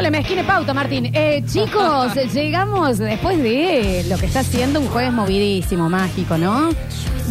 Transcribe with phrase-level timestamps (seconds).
[0.00, 1.10] No le mezquine pauta, Martín.
[1.12, 6.70] Eh, chicos, llegamos después de lo que está siendo un jueves movidísimo, mágico, ¿no?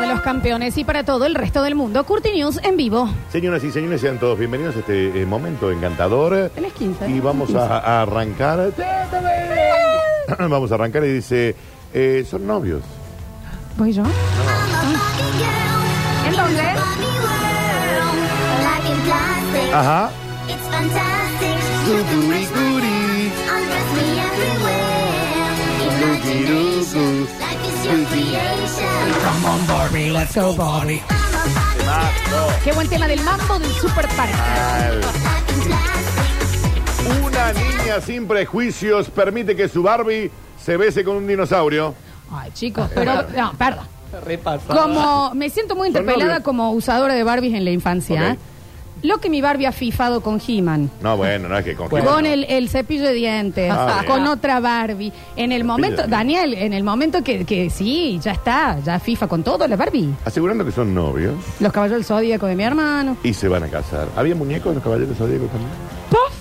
[0.00, 3.08] De los campeones y para todo el resto del mundo, Curti News en vivo.
[3.30, 6.50] Señoras y señores, sean todos bienvenidos a este eh, momento encantador.
[6.54, 7.10] Tenés 15.
[7.10, 8.70] Y vamos a, a arrancar.
[10.38, 11.56] Vamos a arrancar y dice:
[11.92, 12.82] eh, Son novios.
[13.76, 14.02] ¿Voy yo?
[16.26, 16.62] ¿En dónde?
[19.72, 20.10] Ajá.
[26.20, 27.28] Creation.
[30.12, 31.00] Let's go, Bobby.
[32.64, 34.36] Qué buen tema del mambo del Super plastic.
[37.24, 40.30] Una niña sin prejuicios permite que su Barbie
[40.62, 41.94] se bese con un dinosaurio.
[42.30, 43.24] Ay, chicos, pero.
[43.36, 43.86] No, perdón.
[44.66, 48.32] Como me siento muy interpelada como usadora de Barbies en la infancia.
[48.32, 48.38] Ok.
[49.02, 50.90] Lo que mi Barbie ha fifado con He-Man.
[51.02, 52.10] No, bueno, no es que con Bueno.
[52.10, 54.28] Con el, el cepillo de dientes, Ah, con bien.
[54.28, 55.12] otra Barbie.
[55.36, 58.98] En el Cepillo momento, de Daniel, en el momento que, que sí, ya está, ya
[58.98, 60.10] FIFA con todo, la Barbie.
[60.24, 63.16] Asegurando que son novios Los caballos del zodíaco de mi hermano.
[63.22, 64.08] y se van a casar.
[64.16, 65.70] ¿Había muñecos de los caballeros zodíacos también?
[66.10, 66.32] ¡Pof!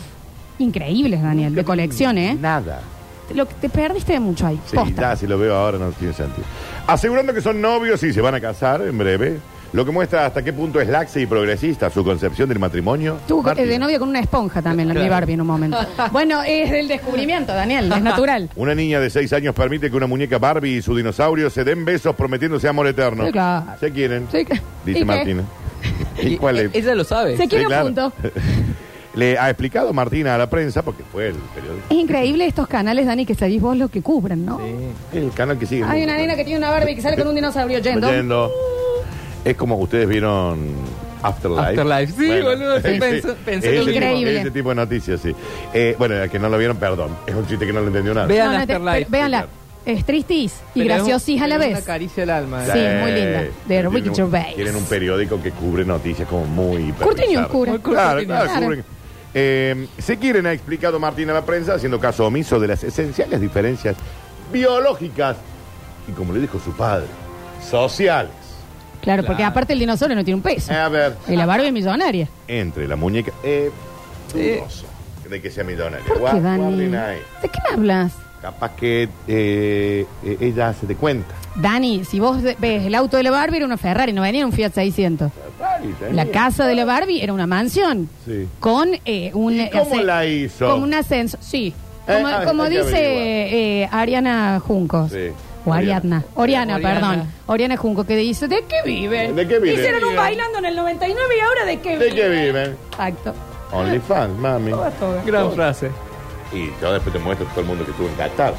[0.59, 2.35] Increíbles, Daniel, de colección, ¿eh?
[2.39, 2.81] Nada.
[3.35, 4.59] Lo que te perdiste de mucho ahí.
[4.65, 5.01] Sí, Posta.
[5.11, 6.47] ya si lo veo ahora no tiene sentido.
[6.87, 9.37] Asegurando que son novios y se van a casar en breve.
[9.73, 13.17] Lo que muestra hasta qué punto es laxa y progresista su concepción del matrimonio.
[13.27, 13.67] Tú eh, Martín.
[13.67, 15.09] de novio con una esponja también, la mi.
[15.09, 15.77] Barbie en un momento.
[16.11, 18.49] bueno, es el descubrimiento, Daniel, es natural.
[18.55, 21.83] Una niña de 6 años permite que una muñeca Barbie y su dinosaurio se den
[21.85, 23.25] besos prometiéndose amor eterno.
[23.25, 23.65] Sí, claro.
[23.79, 24.27] ¿Se quieren?
[24.31, 25.05] Sí, que- ¿y Dice qué?
[25.05, 25.43] Martina.
[26.21, 26.69] ¿Y cuál es?
[26.73, 27.37] Ella lo sabe.
[27.37, 27.87] Se quiere Sí, claro.
[27.87, 28.13] un punto.
[29.15, 31.87] Le ha explicado Martina a la prensa, porque fue el periodista.
[31.89, 34.59] Es increíble estos canales, Dani, que sabéis vos lo que cubren, ¿no?
[34.59, 35.17] Sí.
[35.17, 35.83] El canal que sigue.
[35.83, 38.11] Hay una nena que tiene una Barbie que sale con un dinosaurio yendo.
[38.11, 38.51] Yendo.
[39.49, 40.73] Es como ustedes vieron
[41.23, 41.61] Afterlife.
[41.81, 42.13] Afterlife.
[42.13, 44.39] Sí, boludo, sí, pensé- pensé ese lo tipo- Increíble.
[44.41, 45.35] ese tipo de noticias, sí.
[45.73, 47.11] Eh, bueno, el que no lo vieron, perdón.
[47.25, 48.27] Es un chiste que no lo entendió nada.
[48.27, 48.97] Vean No, no, te- Afterlife.
[48.99, 49.47] pero véanla.
[49.85, 51.77] Es tristis y Pero es un- graciosís a la pero es vez.
[51.85, 52.65] Una caricia al alma.
[52.65, 53.41] Sí, muy linda.
[53.41, 54.55] De Tienen Ricky un- Gervais.
[54.55, 56.77] Tienen un periódico que cubre noticias como muy...
[56.83, 57.23] Muy Curti
[57.83, 58.83] Claro, claro, cubren.
[59.33, 63.39] Eh, se quieren, ha explicado Martín a la prensa, haciendo caso omiso de las esenciales
[63.39, 63.95] diferencias
[64.51, 65.37] biológicas
[66.07, 67.05] y, como le dijo su padre,
[67.69, 68.31] sociales.
[69.07, 70.73] Claro, porque aparte el dinosaurio no tiene un peso.
[70.73, 72.27] A ver, Y la Barbie es millonaria.
[72.47, 73.31] entre la muñeca...
[73.43, 73.71] Eh,
[74.33, 74.51] Sí.
[74.57, 74.85] dudoso
[75.29, 76.05] de que sea millonaria.
[76.05, 76.63] ¿Por Gua- qué, Dani?
[76.63, 77.17] guarden ahí.
[77.41, 78.11] ¿De qué me hablas?
[78.41, 81.33] Capaz que eh, eh, ella se dé cuenta.
[81.55, 84.51] Dani, si vos ves el auto de la Barbie era una Ferrari, no venía un
[84.51, 85.31] Fiat 600.
[85.59, 86.25] Ay, tenía.
[86.25, 88.09] La casa de la Barbie era una mansión.
[88.25, 88.47] Sí.
[88.59, 89.53] Con eh, un...
[89.59, 90.69] ¿Y cómo la hizo?
[90.69, 91.73] Como un ascenso, sí.
[92.05, 95.11] Como, Eh, ah, como hay que dice eh, Ariana Juncos.
[95.11, 95.29] Sí.
[95.69, 96.23] O Ariadna.
[96.35, 96.99] Oriana, Oriana.
[96.99, 97.27] perdón.
[97.47, 99.35] Oriana Junco, que dice, ¿de qué viven?
[99.35, 99.79] ¿De qué viven?
[99.79, 102.15] Hicieron un bailando en el 99 y ahora ¿de qué ¿De viven?
[102.15, 102.77] qué viven?
[102.91, 103.33] Exacto.
[103.73, 104.71] OnlyFans, mami.
[105.25, 105.91] Gran frase.
[106.53, 108.53] Y yo después te muestro todo el mundo que estuvo en Qatar.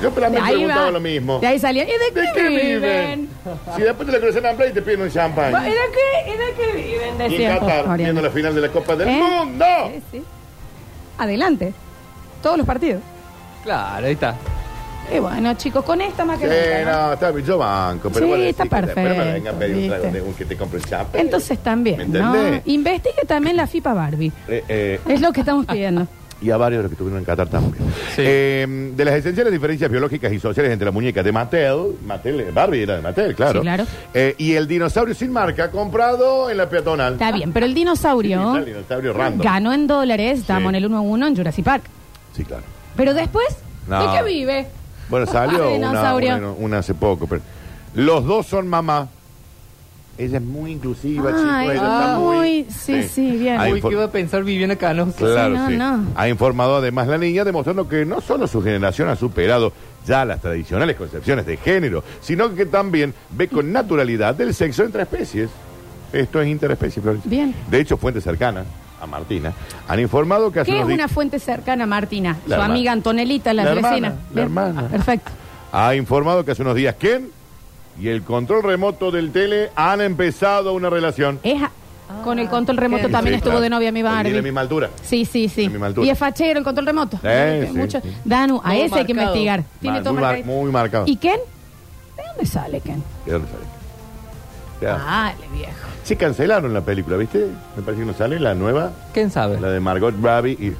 [0.00, 0.90] Yo De también ahí preguntaba va.
[0.92, 1.40] lo mismo.
[1.40, 1.82] De ahí salía.
[1.82, 2.80] ¿Y de qué, ¿De qué viven?
[2.80, 3.28] viven?
[3.74, 5.52] Si después te la conocen en Play y te piden un champán.
[5.66, 7.32] ¿Y de qué, y de qué viven?
[7.32, 7.96] Y en Qatar, Oriana.
[7.96, 9.20] viendo la final de la Copa del ¿Eh?
[9.20, 9.64] Mundo.
[9.92, 10.22] Sí, sí.
[11.18, 11.72] Adelante.
[12.40, 13.02] Todos los partidos.
[13.64, 14.36] Claro, ahí está.
[15.14, 17.06] Y bueno, chicos, con esta más que Sí, nunca, ¿no?
[17.08, 18.10] no, está bien, yo banco.
[18.10, 20.18] Pero Sí, bueno, está después perfecto, me vengan a pedir un trago ¿viste?
[20.20, 21.20] de un que te compre el champán.
[21.20, 22.34] Entonces ¿Me también, ¿no?
[22.34, 22.62] entendés?
[22.66, 24.32] Investigue también la FIPA Barbie.
[24.48, 26.06] Eh, eh, Es lo que estamos pidiendo.
[26.42, 27.76] Y a varios de los que estuvieron en Qatar también.
[28.16, 28.22] Sí.
[28.26, 32.82] Eh, de las esenciales diferencias biológicas y sociales entre la muñeca de Mattel, Mattel Barbie
[32.82, 33.60] era de Mattel, claro.
[33.60, 33.86] Sí, claro.
[34.12, 37.12] Eh, y el dinosaurio sin marca comprado en la peatonal.
[37.12, 39.40] Está bien, pero el dinosaurio el dinosaurio random.
[39.40, 40.76] ganó en dólares, estábamos Sí.
[40.78, 41.84] en el 1 a 1 en Jurassic Park.
[42.36, 42.64] Sí, claro.
[42.96, 43.46] Pero después,
[43.86, 44.10] No.
[44.12, 44.66] ¿de qué vive?
[45.12, 46.36] Bueno, salió Ay, una, dinosaurio.
[46.38, 47.26] una- una hace poco.
[47.28, 47.42] Pero
[47.94, 49.08] los dos son mamá.
[50.18, 51.62] Ella es muy inclusiva, Ay, chicos.
[51.64, 52.36] Ella está ah, muy.
[52.36, 53.60] muy- sí, sí, bien.
[53.60, 55.16] Ha Uy, infor- ¿qué iba a pensar Viviana Canosa?
[55.18, 55.76] Claro, Sí, no, sí.
[55.76, 56.06] no.
[56.16, 59.72] Ha informado además la niña, demostrando que no solo su generación ha superado
[60.06, 65.02] ya las tradicionales concepciones de género, sino que también ve con naturalidad el sexo entre
[65.02, 65.50] especies.
[66.12, 67.30] Esto es interespecie, Florencia.
[67.30, 67.54] Bien.
[67.70, 68.64] De hecho, fuentes cercanas
[69.02, 69.52] a Martina
[69.88, 72.36] han informado que hace ¿Qué es unos una fuente cercana a Martina?
[72.46, 72.72] La Su hermana.
[72.74, 73.88] amiga Antonelita, la, La vecina.
[73.96, 74.44] hermana, la Bien.
[74.46, 74.88] hermana.
[74.88, 75.30] Perfecto.
[75.72, 77.28] ha informado que hace unos días Ken
[78.00, 81.40] y el control remoto del tele han empezado una relación.
[81.42, 81.70] Es a-
[82.24, 83.62] con el control remoto Sí, también Sí, estuvo claro.
[83.62, 84.24] de novia mi Porque Barbie.
[84.30, 84.90] Tiene la misma altura.
[85.02, 85.62] Sí, sí, sí.
[85.62, 86.06] de misma altura.
[86.06, 87.18] Y es fachero el control remoto.
[87.22, 88.12] Eh, sí, Mucho- sí.
[88.24, 89.34] Danu, a Todo ese hay que marcado.
[89.36, 89.64] investigar.
[89.80, 91.04] Tiene Mar- todo muy, mar- muy marcado.
[91.08, 91.40] ¿Y Ken?
[92.16, 93.02] ¿De dónde sale Ken?
[93.24, 93.64] ¿De dónde sale?
[94.86, 95.72] Dale, viejo.
[96.04, 97.46] Sí, cancelaron la película, ¿viste?
[97.76, 99.60] Me parece que no sale la nueva, ¿Quién sabe?
[99.60, 100.72] la de Margot Robbie y...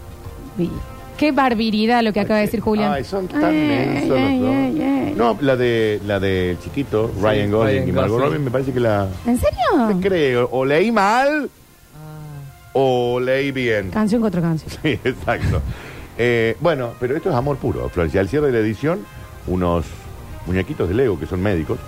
[0.59, 0.71] Vi.
[1.17, 2.93] Qué barbaridad lo que acaba de decir Julián.
[2.93, 4.55] Ay, son tan Ay, mensos ay, los dos.
[4.57, 5.15] ay, ay.
[5.17, 8.33] No, la de la de chiquito, Ryan Gosling Ryan y Margot Gosling.
[8.33, 9.07] Robbie, me parece que la...
[9.27, 10.01] ¿En serio?
[10.01, 11.49] Creo, o leí mal
[11.95, 12.71] Ah.
[12.73, 13.91] o leí bien.
[13.91, 14.71] Canción contra canción.
[14.83, 15.61] Sí, exacto.
[16.19, 18.21] Eh, bueno, pero esto es amor puro, Florencia.
[18.21, 19.01] Al cierre de la edición,
[19.47, 19.85] unos
[20.47, 21.79] muñequitos de Lego que son médicos,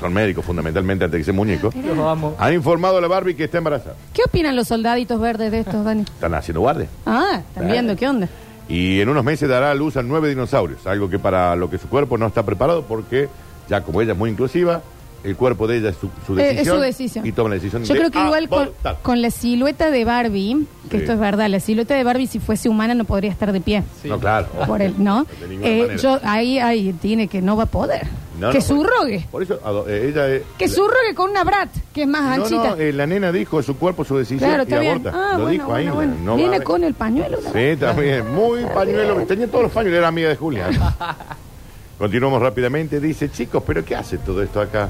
[0.00, 2.34] son médicos fundamentalmente antes de que sean muñecos, Los amo.
[2.38, 3.94] han informado a la Barbie que está embarazada.
[4.12, 6.02] ¿Qué opinan los soldaditos verdes de estos, Dani?
[6.02, 6.86] Están haciendo guardia.
[7.06, 8.28] Ah, están viendo qué onda.
[8.68, 11.78] Y en unos meses dará a luz a nueve dinosaurios, algo que para lo que
[11.78, 13.28] su cuerpo no está preparado porque
[13.68, 14.80] ya como ella es muy inclusiva,
[15.24, 16.58] el cuerpo de ella es su, su Eh, decisión.
[16.60, 17.26] es su decisión.
[17.26, 18.98] Y toma la decisión Yo de creo que igual con, abortar.
[19.02, 21.02] con la silueta de Barbie, que Sí.
[21.02, 23.82] esto es verdad, la silueta de Barbie si fuese humana no podría estar de pie.
[24.02, 24.08] Sí.
[24.08, 24.48] No, claro.
[24.66, 25.24] Por el, ¿no?
[25.40, 25.96] De ninguna Eh, manera.
[26.02, 28.06] yo ahí, ahí tiene que no va a poder.
[28.40, 29.26] No, que no, por- subrogue.
[29.30, 30.42] Por eso ado- eh, ella es...
[30.58, 32.70] Que subrogue con una brat, que es más No, anchita.
[32.70, 34.92] no, eh, la nena dijo su cuerpo, su decisión claro, y está bien.
[35.06, 35.10] aborta.
[35.14, 35.84] Ah, Lo bueno, dijo ahí.
[35.84, 36.14] bueno, bueno.
[36.24, 37.38] no va Viene con el pañuelo.
[37.52, 38.32] Sí, también.
[38.34, 39.14] Muy pañuelo.
[39.26, 39.98] Tenía todos los pañuelos.
[39.98, 40.72] Era amiga de Julián.
[41.98, 42.98] Continuamos rápidamente.
[43.00, 44.88] Dice, chicos, ¿pero qué hace todo esto acá?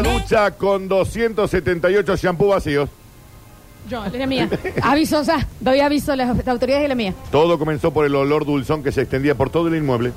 [0.00, 2.88] Una Me- ducha con 278 shampoo vacíos.
[3.88, 4.48] Yo, la mía.
[4.82, 7.14] Aviso, o sea, doy aviso a las autoridades de la mía.
[7.30, 10.12] Todo comenzó por el olor dulzón que se extendía por todo el inmueble.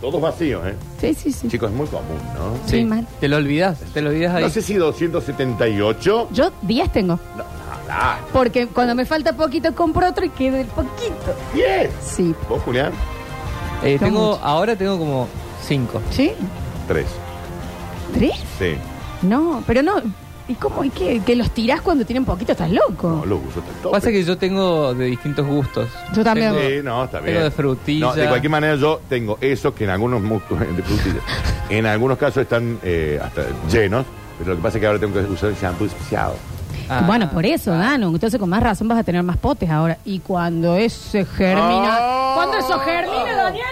[0.00, 0.74] Todos vacíos, ¿eh?
[1.00, 1.48] Sí, sí, sí.
[1.48, 2.56] Chicos, es muy común, ¿no?
[2.66, 3.06] Sí, mal.
[3.20, 4.42] Te lo olvidas, te lo olvidas ahí.
[4.42, 6.28] No sé si 278.
[6.32, 7.20] Yo días tengo.
[7.36, 7.44] No,
[7.86, 8.18] nada.
[8.32, 11.36] Porque cuando me falta poquito compro otro y quedo el poquito.
[11.54, 11.90] 10.
[12.02, 12.34] Sí.
[12.48, 12.92] ¿Vos, Julián?
[13.84, 15.28] Eh, tengo, ahora tengo como
[15.66, 16.00] cinco.
[16.10, 16.32] ¿Sí?
[16.88, 17.06] 3.
[18.14, 18.32] ¿Tres?
[18.58, 18.74] Sí.
[19.22, 19.94] No, pero no.
[20.48, 20.82] ¿Y cómo?
[20.82, 21.20] ¿Y qué?
[21.24, 22.52] ¿Que los tirás cuando tienen poquito?
[22.52, 23.08] ¿Estás loco?
[23.08, 23.92] No, lo uso hasta el tope.
[23.96, 25.88] Pasa que yo tengo de distintos gustos.
[26.12, 26.52] Yo también.
[26.54, 27.34] Tengo- Sí, no, está bien.
[27.34, 28.06] Tengo de frutilla.
[28.06, 30.40] No, de cualquier manera yo tengo eso que en algunos mu-
[30.76, 31.20] de frutilla.
[31.68, 34.04] en algunos casos están eh, hasta llenos,
[34.38, 36.32] pero lo que pasa es que ahora tengo que usar shampoo especial.
[36.88, 37.04] Ah.
[37.06, 38.08] Bueno, por eso, Danu.
[38.08, 39.98] Entonces, con más razón vas a tener más potes ahora.
[40.04, 41.96] Y cuando ese germina.
[42.00, 42.32] Ah.
[42.34, 43.64] ¿Cuándo eso germina, Daniel?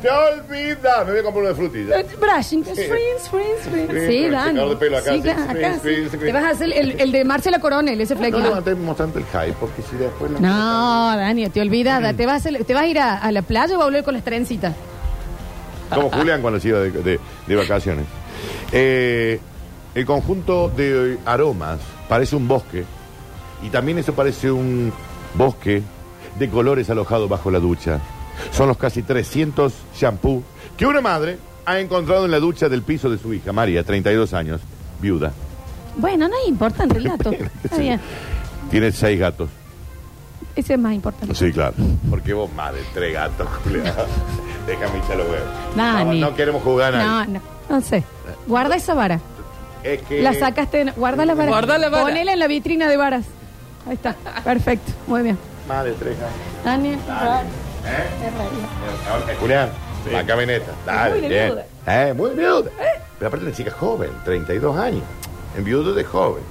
[0.00, 1.04] ¡Te olvidas!
[1.06, 2.00] Me voy a comprar uno de.
[2.00, 2.64] Eh, Brushing.
[2.64, 6.04] Sí, secador de pelo acá, Sí, sí, acá, spring, acá, spring, sí.
[6.06, 6.24] spring.
[6.24, 8.76] Te vas a hacer el, el de Marcela Coronel, ese No flequillo.
[8.76, 12.16] mostrando el hype, porque si después la- No, Dani, te olvidas.
[12.16, 14.04] Te vas a, hacer- te vas a ir a, a la playa o a volver
[14.04, 14.74] con las trencitas.
[15.94, 18.06] Como Julián cuando se iba de, de- de vacaciones.
[18.72, 19.38] Eh,
[19.94, 22.84] el conjunto de aromas parece un bosque.
[23.62, 24.92] Y también eso parece un
[25.34, 25.82] bosque
[26.38, 28.00] de colores alojado bajo la ducha.
[28.52, 30.42] Son los casi 300 shampoo
[30.76, 34.32] que una madre ha encontrado en la ducha del piso de su hija, María, 32
[34.34, 34.60] años,
[35.00, 35.32] viuda.
[35.96, 37.30] Bueno, no es importante el gato.
[37.64, 38.00] Está bien.
[38.70, 39.48] Tiene seis gatos.
[40.56, 41.34] Ese es más importante.
[41.34, 41.74] Sí, claro.
[42.10, 43.92] Porque vos, madre, tres gatos, Julián.
[44.66, 45.48] Déjame echar los huevos.
[45.76, 46.20] Dani.
[46.20, 48.04] No, no queremos jugar a No, no, no sé.
[48.46, 49.20] Guarda esa vara.
[49.82, 50.22] Es que...
[50.22, 50.80] La sacaste.
[50.80, 51.48] en- Guarda la vara.
[51.50, 52.04] Guarda la vara.
[52.04, 53.24] Ponela en la vitrina de varas.
[53.86, 54.14] Ahí está.
[54.42, 54.92] Perfecto.
[55.06, 55.38] Muy bien.
[55.68, 56.34] Madre, tres gatos.
[56.64, 56.98] Daniel.
[57.86, 59.30] ¿Eh?
[59.30, 59.70] Eh, Julián,
[60.10, 60.72] la camioneta.
[60.86, 61.46] Dale, muy bien.
[61.48, 61.66] viuda.
[61.86, 62.70] Eh, muy viuda.
[63.18, 65.02] Pero aparte la chica es joven, 32 años.
[65.56, 66.42] En viudo de joven.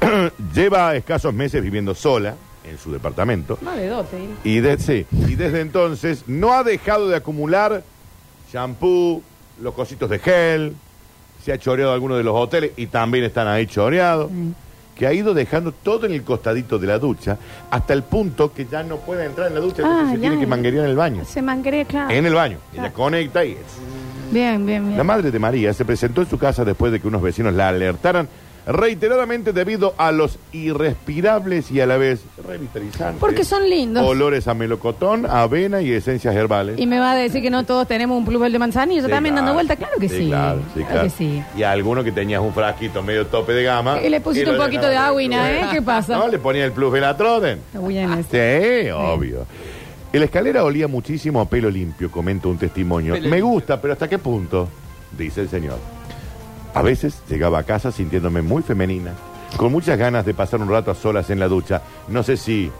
[0.54, 3.58] Lleva escasos meses viviendo sola en su departamento.
[3.62, 4.16] Más de dote.
[4.16, 4.28] ¿eh?
[4.44, 7.82] Y, de- sí, y desde entonces no ha dejado de acumular
[8.52, 9.22] shampoo,
[9.60, 10.74] los cositos de gel,
[11.44, 14.30] se ha choreado algunos de los hoteles y también están ahí choreados.
[14.30, 14.54] Sí.
[14.98, 17.38] Que ha ido dejando todo en el costadito de la ducha
[17.70, 20.20] hasta el punto que ya no puede entrar en la ducha, entonces Ah, se ya.
[20.22, 21.24] tiene que manguerear en el baño.
[21.24, 22.10] Se manguerea, claro.
[22.10, 22.58] En el baño.
[22.72, 22.86] Claro.
[22.88, 23.58] Ella conecta y es.
[24.32, 24.96] Bien, bien, bien.
[24.98, 27.68] La madre de María se presentó en su casa después de que unos vecinos la
[27.68, 28.28] alertaran
[28.68, 33.18] reiteradamente debido a los irrespirables y a la vez revitalizantes.
[33.18, 34.06] Porque son lindos.
[34.06, 36.78] Olores a melocotón, avena y esencias herbales.
[36.78, 39.34] Y me va a decir que no todos tenemos un plumel de manzanilla Sí, también
[39.34, 39.46] claro.
[39.46, 39.76] dando vuelta.
[39.76, 40.26] Claro que sí.
[40.26, 41.02] Claro, sí, claro.
[41.04, 41.42] que sí.
[41.56, 44.02] Y a alguno que tenías un frasquito medio tope de gama.
[44.02, 45.50] Y le pusiste lo un poquito de en el agüina, plus.
[45.50, 45.66] ¿eh?
[45.72, 46.18] ¿Qué pasa?
[46.18, 47.58] No, le ponía el plus Velatroden.
[47.72, 48.82] Está bien ese.
[48.84, 49.46] Sí, obvio.
[50.12, 53.14] La escalera olía muchísimo a pelo limpio, comenta un testimonio.
[53.14, 53.46] Pelo Me limpio.
[53.52, 54.68] gusta, pero ¿hasta qué punto?
[55.16, 55.78] Dice el señor.
[56.78, 59.12] A veces llegaba a casa sintiéndome muy femenina,
[59.56, 61.82] con muchas ganas de pasar un rato a solas en la ducha.
[62.06, 62.70] No sé si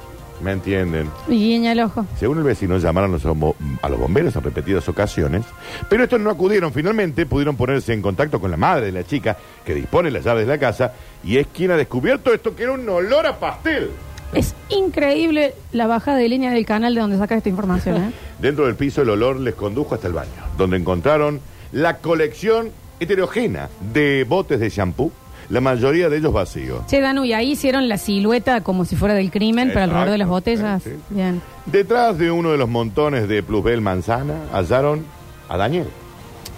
[0.41, 1.11] me entienden.
[1.27, 2.07] Y guiña el ojo.
[2.17, 5.43] Según el vecino, llamaron a los, bombo- a los bomberos en repetidas ocasiones,
[5.91, 6.73] pero estos no acudieron.
[6.73, 10.47] Finalmente pudieron ponerse en contacto con la madre de la chica, que dispone las llaves
[10.47, 10.93] de la casa,
[11.25, 13.91] y es quien ha descubierto esto que era un olor a pastel.
[14.33, 18.13] Es increíble la bajada de línea del canal de donde sacas esta información, ¿eh?
[18.39, 21.41] Dentro del piso el olor les condujo hasta el baño, donde encontraron
[21.73, 25.11] la colección heterogénea de botes de shampoo,
[25.51, 26.87] la mayoría de ellos vacíos.
[26.87, 30.19] Che, Danu, y ahí hicieron la silueta como si fuera del crimen, pero alrededor de
[30.19, 30.83] las botellas.
[30.83, 30.97] sí, sí.
[31.11, 31.41] Bien.
[31.67, 35.05] Detrás de uno de los montones de Plusbel Manzana hallaron
[35.49, 35.87] a Daniel,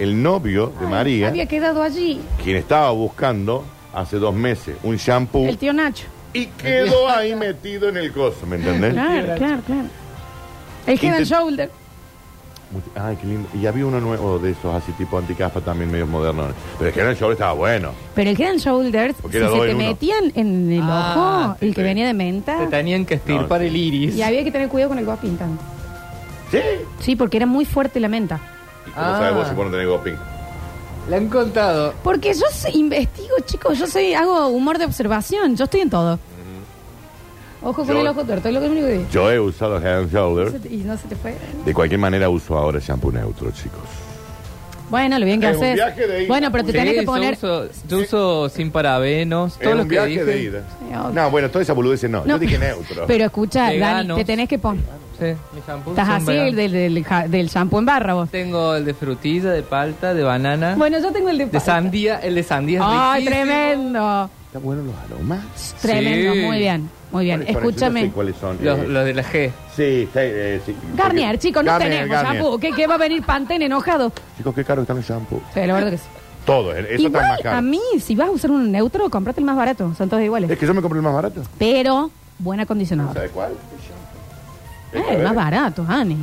[0.00, 4.96] el novio de Ay, María, Había quedado allí quien estaba buscando hace dos meses un
[4.96, 6.06] shampoo el tío Nacho.
[6.32, 8.92] y quedó ahí metido en el coso, ¿me entendés?
[8.94, 9.88] Claro, claro, claro.
[10.86, 11.70] El Head and Intent- Shoulder.
[12.94, 13.48] Ay, qué lindo.
[13.54, 16.44] Y había uno nuevo de esos así tipo anticaspa también medio moderno.
[16.78, 17.90] Pero el show estaba bueno.
[18.14, 19.86] Pero el Head and Shoulders, Porque si era se dos te en uno.
[19.88, 21.84] metían en el Ah, ojo, el que sí.
[21.84, 23.66] venía de menta, Te tenían que estirpar No, sí.
[23.66, 24.14] el iris.
[24.16, 25.58] y había que tener cuidado con el guapín también.
[26.52, 26.58] ¿Sí?
[27.00, 28.40] Sí, porque era muy fuerte la menta.
[28.86, 29.18] ¿Y cómo Ah.
[29.18, 30.14] sabes vos si vos no tenés goping?
[31.08, 31.94] Le han contado.
[32.04, 36.18] Porque yo sé- investigo, chicos, yo soy, hago humor de observación, yo estoy en todo.
[37.62, 39.04] Ojo con Yo- el ojo tuerto, es lo que único que digo.
[39.12, 40.54] Yo he usado Head and Shoulders.
[40.70, 41.34] Y no se te fue.
[41.64, 43.80] De cualquier manera uso ahora shampoo neutro, chicos.
[44.88, 45.74] Bueno, lo bien que Es un haces.
[45.76, 46.28] viaje de ida.
[46.28, 47.34] Bueno, pero te Sí, tenés que yo poner.
[47.34, 50.24] uso, yo uso sin parabenos, todo Es lo un que viaje dije.
[50.24, 50.62] de ida.
[50.80, 51.12] Sí.
[51.14, 52.20] No, bueno, toda esa boludez no.
[52.22, 53.04] No, Yo dije neutro.
[53.06, 54.18] Pero escucha, Dani, Veganos.
[54.18, 54.82] te tenés que poner.
[55.18, 56.56] Sí, mis shampoos Estás son así veganos.
[56.56, 58.30] del, del, ja- del shampoo en barra vos.
[58.30, 61.46] Tengo el de frutilla, de palta, de banana, Bueno, yo tengo el de.
[61.46, 62.18] de sandía.
[62.18, 63.44] El de sandía es ¡Ay, riquísimo.
[63.46, 64.30] tremendo!
[64.50, 65.76] ¿Están buenos los aromas?
[65.80, 66.40] Tremendo, Sí.
[66.40, 67.38] muy bien, muy bien.
[67.44, 67.54] ¿Cuáles son?
[67.54, 68.00] Yo no Escúchame.
[68.02, 68.58] sé cuáles son.
[68.60, 69.50] Los, Eh, los de la G.
[69.76, 70.74] Sí, está, eh, sí.
[70.96, 72.42] Garnier, Porque- chicos, no Garnier, tenemos Garnier.
[72.42, 72.58] shampoo.
[72.58, 74.12] ¿Qué, qué va a venir Pantene enojado?
[74.36, 75.42] Chicos, qué caro están los shampoos.
[75.54, 76.04] Sí, la verdad que sí.
[76.44, 77.56] Todo, eh, eso está Igual, más caro.
[77.58, 79.94] a mí, si vas a usar un neutro, cómprate el más barato.
[79.96, 80.50] Son todos iguales.
[80.50, 81.42] Es que yo me compré el más barato.
[81.56, 83.14] Pero, buen acondicionador.
[83.14, 83.52] ¿Sabes cuál?
[84.92, 86.14] Eh, el más barato, Ani.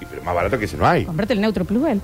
[0.00, 1.04] Y Pero más barato que ese no hay.
[1.04, 1.98] Cómprate el neutro Plusbel.
[1.98, 2.02] De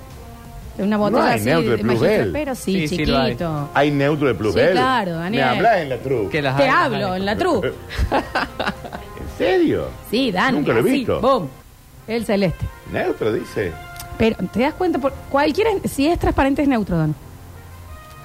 [0.83, 2.31] una botella hay así neutro de magistral, Bell.
[2.31, 3.25] pero sí, Sí, sí lo hay.
[3.31, 3.69] chiquito.
[3.73, 4.71] Hay neutro de Plus Sí, Bell.
[4.71, 5.43] claro, Me Daniel.
[5.43, 6.29] hablas en la tru.
[6.29, 7.19] Que las Te hablo hay.
[7.19, 7.61] en la tru.
[8.11, 9.87] ¿En serio?
[10.09, 10.57] Sí, Dani.
[10.57, 11.21] Nunca lo he así, visto.
[11.21, 11.49] Boom.
[12.07, 12.65] El celeste.
[12.91, 13.71] Neutro, dice.
[14.17, 14.99] Pero, ¿te das cuenta?
[14.99, 17.15] Por cualquiera, si es transparente, es neutro, Don.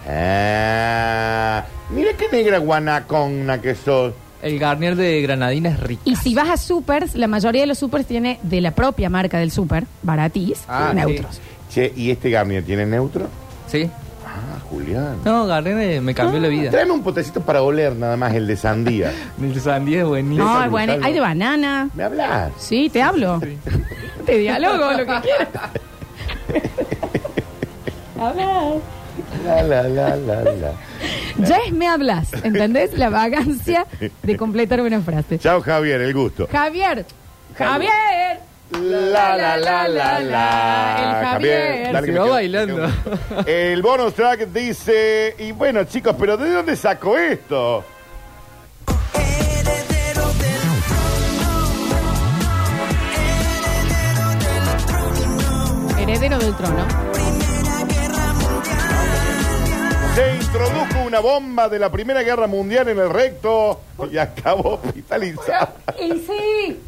[0.08, 4.12] Ah, mira qué negra guanacona que sos.
[4.42, 6.02] El Garnier de granadina es rico.
[6.04, 9.38] Y si vas a supers, la mayoría de los supers tiene de la propia marca
[9.38, 11.40] del super, baratís, Ah, neutros.
[11.70, 13.28] Che, ¿y este Garnier tiene neutro?
[13.66, 13.90] Sí.
[14.26, 15.18] Ah, Julián.
[15.24, 16.70] No, Garnier me, cambió la vida.
[16.70, 19.12] Tráeme un potecito para oler nada más, el de sandía.
[19.40, 20.44] El de sandía es buenísimo.
[20.44, 20.94] No, es bueno.
[21.02, 21.90] Hay de banana.
[21.94, 22.52] ¿Me hablas?
[22.58, 23.40] Sí, te hablo.
[24.26, 25.48] Te dialogo, lo que quieras.
[28.18, 28.82] Hablas.
[29.44, 30.72] La, la, la, la, la.
[31.38, 32.96] Ya es me hablas, ¿entendés?
[32.96, 33.86] La vagancia
[34.22, 35.38] de completar una frase.
[35.38, 36.48] Chao, Javier, el gusto.
[36.50, 37.04] Javier,
[37.56, 38.53] Javier.
[38.72, 40.96] La, la, la, la, la.
[41.20, 41.92] El Javier.
[41.92, 42.88] dale que Se me va quedo- bailando.
[43.46, 47.84] El bonus track dice, y bueno chicos, pero ¿de dónde sacó esto?
[55.98, 56.84] Heredero del trono.
[60.14, 63.80] Se introdujo una bomba de la Primera Guerra Mundial en el recto
[64.10, 65.74] y acabó hospitalizada.
[66.00, 66.80] Y sí.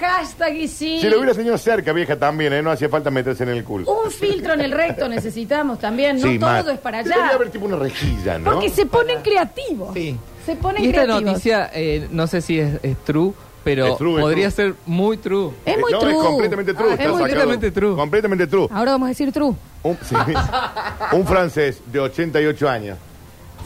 [0.00, 1.00] Hashtag y sí.
[1.00, 2.62] Si lo hubiera tenido cerca, vieja, también, ¿eh?
[2.62, 3.90] No hacía falta meterse en el culo.
[3.90, 6.16] Un filtro en el recto necesitamos también.
[6.20, 6.68] No Sí, todo mal.
[6.70, 7.34] es para Debería allá.
[7.34, 8.52] haber tipo una rejilla, ¿no?
[8.52, 9.94] Porque se ponen creativos.
[9.94, 10.16] Sí.
[10.46, 11.22] Se ponen Y esta creativos.
[11.32, 13.32] noticia, eh, no sé si es, es true,
[13.62, 14.66] pero Es true, es podría true.
[14.66, 15.50] ser muy true.
[15.66, 16.12] Es muy no, true.
[16.12, 16.86] es completamente true.
[16.88, 17.38] Ah, está es muy sacado.
[17.40, 17.94] completamente true.
[17.96, 18.68] Completamente true.
[18.72, 19.54] Ahora vamos a decir true.
[19.82, 20.14] Un, sí.
[21.12, 22.98] Un francés de 88 años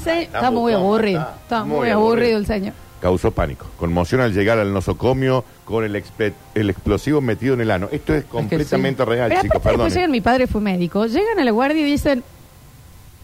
[0.02, 1.20] Sí, está, muy aburrido.
[1.20, 1.98] está Está, muy muy, aburrido.
[2.08, 2.74] aburrido el señor.
[3.04, 3.66] Causó pánico.
[3.78, 7.86] Conmoción al llegar al nosocomio con el, expe- el explosivo metido en el ano.
[7.92, 9.84] Esto es completamente real, Pero chicos, aparte perdón.
[9.84, 12.24] después llegan, mi padre fue médico, llegan a la guardia y dicen,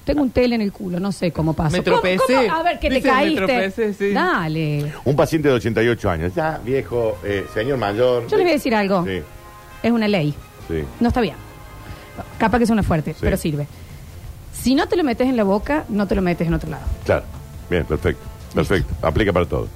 [0.05, 1.79] tengo un tele en el culo, no sé cómo pasó.
[1.79, 2.47] Me ¿Cómo- tropecé.
[2.47, 2.53] cómo?
[2.59, 3.37] A ver, que te Dice, me caíste.
[3.39, 4.13] tropecé, sí.
[4.13, 4.93] Dale.
[5.07, 8.25] Un paciente de 88 años, ya viejo, eh, señor mayor.
[8.29, 9.03] Yo les voy a decir algo.
[9.07, 9.23] Sí,
[9.83, 10.35] Es una ley.
[10.69, 10.85] sí.
[11.01, 11.37] No está bien.
[12.37, 13.21] Capaz que suena fuerte, Sí.
[13.23, 13.67] pero sirve.
[14.53, 16.85] Si no te lo metes en la boca, no te lo metes en otro lado.
[17.07, 17.25] Claro.
[17.71, 18.23] Bien, perfecto.
[18.55, 18.95] Perfecto.
[19.07, 19.69] Aplica para todo.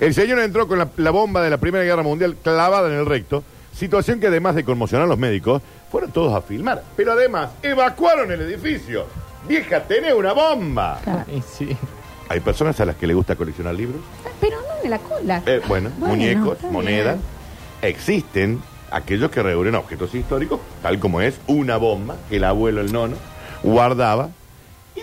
[0.00, 3.06] El señor entró con la, la bomba de la Primera Guerra Mundial clavada en el
[3.06, 3.42] recto,
[3.74, 6.82] situación que además de conmocionar a los médicos, fueron todos a filmar.
[6.96, 9.06] Pero además, evacuaron el edificio.
[9.48, 11.00] Vieja, tenés una bomba.
[11.34, 11.76] Y sí.
[12.28, 14.00] Hay personas a las que les gusta coleccionar libros.
[14.40, 15.42] Pero no en la cola.
[15.46, 17.18] Eh, bueno, Bueno, muñecos, está monedas.
[17.80, 22.92] Existen aquellos que reúnen objetos históricos, tal como es una bomba que el abuelo, el
[22.92, 23.16] nono,
[23.62, 24.30] guardaba.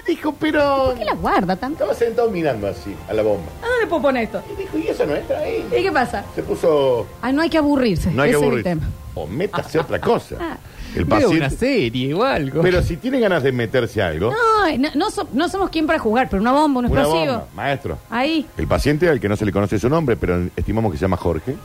[0.07, 0.85] Dijo, pero...
[0.87, 1.83] ¿Por qué la guarda tanto?
[1.83, 3.47] Estaba sentado mirando así a la bomba.
[3.63, 4.41] ¿A dónde puedo poner esto?
[4.53, 5.65] Y dijo, y eso no entra ahí.
[5.77, 6.23] ¿Y qué pasa?
[6.35, 7.07] Se puso...
[7.21, 8.11] Ah, no hay que aburrirse.
[8.11, 8.63] No hay que Ese es el aburrir.
[8.63, 8.83] tema.
[9.15, 10.35] O métase a otra cosa.
[10.39, 10.57] Ah.
[10.95, 11.57] El Veo una paciente...
[11.57, 12.61] serie o algo.
[12.61, 15.87] Pero si tiene ganas de meterse a algo, No, no, no so- no somos quien
[15.87, 17.31] para jugar, pero una bomba, un una explosivo.
[17.33, 17.97] bomba, maestro.
[18.09, 21.01] Ahí, El paciente al que no se le conoce su nombre, pero estimamos que se
[21.01, 21.55] llama Jorge,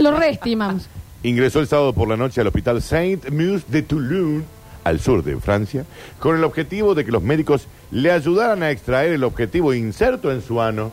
[0.00, 0.88] lo reestimamos.
[1.22, 4.44] ingresó el sábado por la noche al hospital Saint-Mus de Toulon,
[4.86, 5.84] al sur de Francia,
[6.20, 10.40] con el objetivo de que los médicos le ayudaran a extraer el objetivo inserto en
[10.42, 10.92] su ano.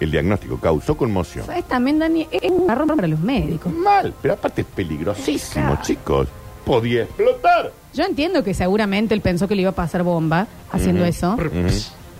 [0.00, 1.46] El diagnóstico causó conmoción.
[1.46, 2.26] ¿Sabes también, Dani?
[2.32, 3.72] Es un garrón para los médicos.
[3.72, 5.82] Mal, pero aparte es peligrosísimo, Claro.
[5.82, 6.28] chicos.
[6.64, 7.70] Podía explotar.
[7.92, 11.36] Yo entiendo que seguramente él pensó que le iba a pasar bomba haciendo eso.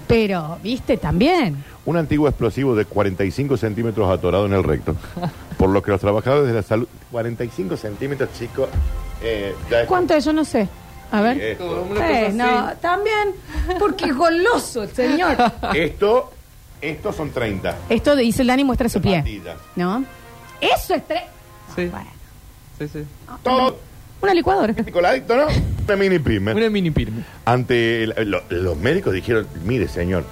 [0.07, 1.65] Pero, viste, también.
[1.87, 4.95] Un antiguo explosivo de 45 centímetros atorado en el recto.
[5.59, 6.87] Por lo que los trabajadores de la salud...
[7.11, 8.69] 45 centímetros, chicos.
[9.23, 10.25] Eh, ya es- ¿Cuánto es?
[10.25, 10.69] Yo no sé.
[11.11, 11.41] A ver.
[11.41, 13.35] Esto, Eh, no, también.
[13.79, 15.37] Porque es goloso el señor.
[15.75, 16.33] esto,
[16.81, 17.77] estos son 30.
[17.89, 19.17] Esto dice el Dani muestra su pie.
[19.19, 19.57] Zapatillas.
[19.77, 20.05] ¿No?
[20.61, 21.23] Eso es tres.
[21.77, 21.87] Sí.
[21.87, 22.11] Bueno,
[22.79, 23.05] Sí, sí.
[23.45, 23.77] Todo
[24.25, 24.75] una licuadora.
[24.93, 25.47] coladito, ¿no?
[25.87, 26.53] Una mini pyme.
[26.55, 27.23] Una mini pirme.
[27.45, 30.25] Ante el- lo- los médicos dijeron, mire señor,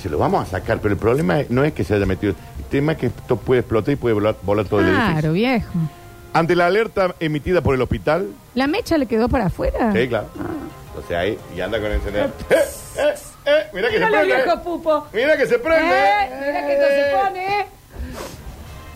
[0.00, 2.32] se lo vamos a sacar, pero el problema es- no es que se haya metido,
[2.58, 5.12] el tema es que esto puede explotar y puede volar, volar todo el edificio.
[5.12, 5.68] Claro, viejo.
[6.32, 9.92] Ante la alerta emitida por el hospital, ¿La mecha le quedó para afuera?
[9.92, 10.28] sí, claro.
[10.96, 12.30] O sea, ahí, y anda con el encendedor.
[12.50, 12.54] ¡Eh,
[12.98, 13.14] eh,
[13.46, 13.52] eh!
[13.74, 14.34] Mira que se Míralo, prende.
[14.36, 14.60] viejo eh.
[14.62, 15.06] pupo.
[15.12, 15.94] Mira que se prende.
[15.94, 17.66] Eh, mira que esto se pone.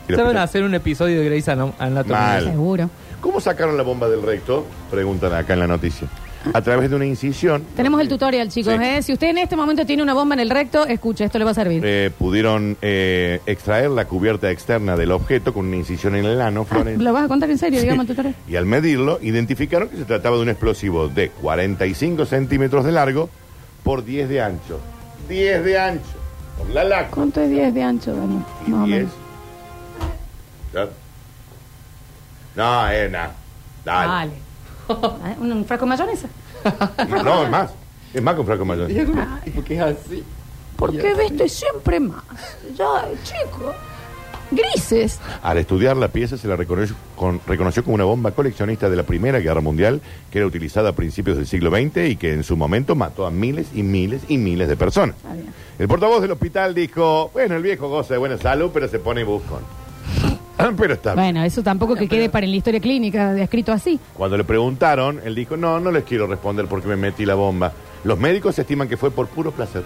[0.09, 2.15] Y hospital, hacer un episodio de Grey's Anat- Anatomy.
[2.15, 2.45] Mal.
[2.45, 2.91] Seguro.
[3.21, 4.65] ¿Cómo sacaron la bomba del recto?
[4.91, 6.09] Preguntan acá en la noticia.
[6.55, 7.65] A través de una incisión.
[7.75, 8.73] Tenemos el tutorial, chicos.
[8.75, 8.81] Sí.
[8.85, 9.03] ¿eh?
[9.03, 11.51] Si usted en este momento tiene una bomba en el recto, escuche, esto le va
[11.51, 11.83] a servir.
[11.85, 16.65] Eh, pudieron eh, extraer la cubierta externa del objeto con una incisión en el ano,
[16.71, 16.85] Ah.
[16.99, 17.87] ¿Lo vas a contar en serio, Sí.
[17.87, 18.37] digamos, el tutorial?
[18.47, 23.29] Y al medirlo, identificaron que se trataba de un explosivo de 45 centímetros de largo
[23.83, 24.79] por 10 de ancho.
[25.29, 26.05] 10 de ancho.
[26.59, 27.11] Con la laca.
[27.11, 28.41] ¿Cuánto es 10 de ancho, Dani?
[28.67, 29.07] Y Más o 10.
[32.57, 33.33] No, es nada.
[33.85, 34.09] Dale.
[34.09, 34.33] Vale.
[34.89, 36.29] Ah, ¿Un, un frasco de mayonesa?
[37.25, 37.71] No, es más.
[38.15, 38.91] Es más que un frasco mayor.
[38.91, 40.25] ¿Y por qué es así?
[40.77, 42.23] ¿Por qué viste siempre más?
[42.77, 43.75] Ya, chico.
[44.51, 45.19] Grises.
[45.43, 49.03] Al estudiar la pieza se la reconoció, con- reconoció como una bomba coleccionista de la
[49.03, 52.57] Primera Guerra Mundial que era utilizada a principios del siglo XX y que en su
[52.57, 55.17] momento mató a miles y miles y miles de personas.
[55.17, 55.53] Está bien.
[55.81, 59.25] El portavoz del hospital dijo, bueno, el viejo goza de buena salud, pero se pone
[59.25, 59.63] buscón.
[60.77, 61.25] pero está bien.
[61.25, 63.99] Bueno, eso tampoco que quede para en la historia clínica descrito así.
[64.15, 67.73] Cuando le preguntaron, él dijo, no, no les quiero responder porque me metí la bomba.
[68.05, 69.83] Los médicos estiman que fue por puro placer.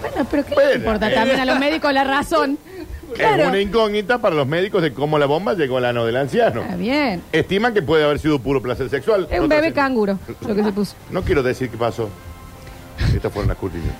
[0.00, 1.14] Bueno, pero ¿qué Bueno, le importa eh.
[1.14, 2.58] también a los médicos la razón?
[3.12, 3.48] Es Claro.
[3.48, 6.60] una incógnita para los médicos de cómo la bomba llegó al ano del anciano.
[6.62, 7.22] Está bien.
[7.32, 9.26] Estiman que puede haber sido puro placer sexual.
[9.30, 10.94] Es un bebé canguro, lo que se puso.
[11.10, 12.08] No quiero decir qué pasó.
[13.14, 13.94] Estas fueron las cortinas.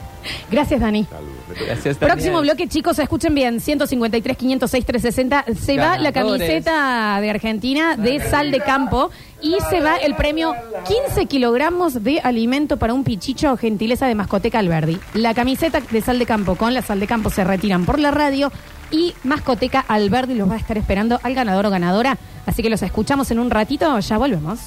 [0.51, 1.05] Gracias, Dani.
[1.05, 1.35] Saludos.
[1.49, 1.67] Me toca.
[1.67, 2.17] Gracias, Daniel.
[2.17, 3.61] Próximo bloque, chicos, escuchen bien.
[3.61, 5.45] 153, 506, 360.
[5.61, 9.11] Se va la camiseta de Argentina de sal de campo
[9.41, 10.55] y se va el premio
[10.87, 14.99] 15 kilogramos de alimento para un pichicho, gentileza de Mascoteca Alberdi.
[15.15, 18.11] La camiseta de sal de campo con la sal de campo se retiran por la
[18.11, 18.51] radio
[18.91, 22.19] y Mascoteca Alberdi los va a estar esperando al ganador o ganadora.
[22.47, 24.59] Así que los escuchamos en un ratito, ya volvemos.